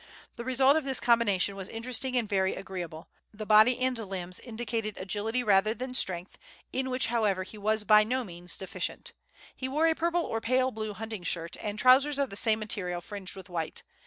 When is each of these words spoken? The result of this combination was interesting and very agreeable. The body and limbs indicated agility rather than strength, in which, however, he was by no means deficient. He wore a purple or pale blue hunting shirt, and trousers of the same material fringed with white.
The 0.35 0.43
result 0.43 0.75
of 0.77 0.83
this 0.83 0.99
combination 0.99 1.55
was 1.55 1.67
interesting 1.69 2.17
and 2.17 2.27
very 2.27 2.55
agreeable. 2.55 3.07
The 3.31 3.45
body 3.45 3.77
and 3.81 3.95
limbs 3.95 4.39
indicated 4.39 4.97
agility 4.99 5.43
rather 5.43 5.75
than 5.75 5.93
strength, 5.93 6.39
in 6.73 6.89
which, 6.89 7.05
however, 7.13 7.43
he 7.43 7.59
was 7.59 7.83
by 7.83 8.03
no 8.03 8.23
means 8.23 8.57
deficient. 8.57 9.13
He 9.55 9.69
wore 9.69 9.85
a 9.85 9.93
purple 9.93 10.23
or 10.23 10.41
pale 10.41 10.71
blue 10.71 10.93
hunting 10.95 11.21
shirt, 11.21 11.55
and 11.61 11.77
trousers 11.77 12.17
of 12.17 12.31
the 12.31 12.35
same 12.35 12.57
material 12.57 12.99
fringed 12.99 13.35
with 13.35 13.47
white. 13.47 13.83